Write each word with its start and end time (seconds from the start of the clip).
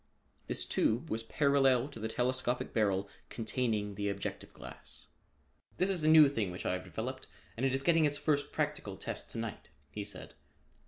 This 0.47 0.65
tube 0.65 1.11
was 1.11 1.21
parallel 1.21 1.87
to 1.89 1.99
the 1.99 2.07
telescopic 2.07 2.73
barrel 2.73 3.07
containing 3.29 3.93
the 3.93 4.09
objective 4.09 4.59
lens. 4.59 5.05
"This 5.77 5.91
is 5.91 6.03
a 6.03 6.07
new 6.07 6.27
thing 6.27 6.49
which 6.49 6.65
I 6.65 6.73
have 6.73 6.83
developed 6.83 7.27
and 7.55 7.67
it 7.67 7.75
is 7.75 7.83
getting 7.83 8.05
its 8.05 8.17
first 8.17 8.51
practical 8.51 8.97
test 8.97 9.29
to 9.29 9.37
night," 9.37 9.69
he 9.91 10.03
said. 10.03 10.33